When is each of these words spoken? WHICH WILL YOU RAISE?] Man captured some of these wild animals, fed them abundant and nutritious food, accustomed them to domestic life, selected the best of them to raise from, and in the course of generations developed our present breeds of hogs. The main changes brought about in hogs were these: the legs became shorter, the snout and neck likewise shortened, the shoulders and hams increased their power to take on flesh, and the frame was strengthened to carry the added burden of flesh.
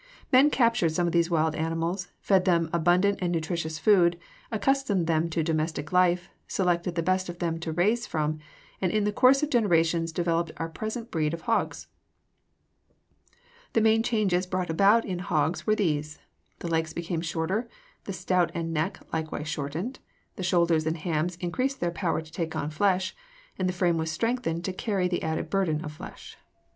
WHICH 0.01 0.07
WILL 0.07 0.17
YOU 0.17 0.21
RAISE?] 0.21 0.43
Man 0.45 0.49
captured 0.49 0.89
some 0.93 1.05
of 1.07 1.13
these 1.13 1.29
wild 1.29 1.53
animals, 1.55 2.07
fed 2.21 2.45
them 2.45 2.71
abundant 2.73 3.19
and 3.21 3.31
nutritious 3.31 3.77
food, 3.77 4.17
accustomed 4.51 5.05
them 5.05 5.29
to 5.29 5.43
domestic 5.43 5.91
life, 5.91 6.27
selected 6.47 6.95
the 6.95 7.03
best 7.03 7.29
of 7.29 7.37
them 7.37 7.59
to 7.59 7.71
raise 7.71 8.07
from, 8.07 8.39
and 8.81 8.91
in 8.91 9.03
the 9.03 9.11
course 9.11 9.43
of 9.43 9.51
generations 9.51 10.11
developed 10.11 10.53
our 10.57 10.69
present 10.69 11.11
breeds 11.11 11.35
of 11.35 11.41
hogs. 11.41 11.85
The 13.73 13.81
main 13.81 14.01
changes 14.01 14.47
brought 14.47 14.71
about 14.71 15.05
in 15.05 15.19
hogs 15.19 15.67
were 15.67 15.75
these: 15.75 16.17
the 16.57 16.67
legs 16.67 16.93
became 16.93 17.21
shorter, 17.21 17.69
the 18.05 18.13
snout 18.13 18.49
and 18.55 18.73
neck 18.73 19.01
likewise 19.13 19.49
shortened, 19.49 19.99
the 20.35 20.41
shoulders 20.41 20.87
and 20.87 20.97
hams 20.97 21.35
increased 21.35 21.79
their 21.79 21.91
power 21.91 22.21
to 22.23 22.31
take 22.31 22.55
on 22.55 22.71
flesh, 22.71 23.15
and 23.59 23.69
the 23.69 23.73
frame 23.73 23.97
was 23.99 24.11
strengthened 24.11 24.65
to 24.65 24.73
carry 24.73 25.07
the 25.07 25.21
added 25.21 25.51
burden 25.51 25.85
of 25.85 25.91
flesh. 25.91 26.37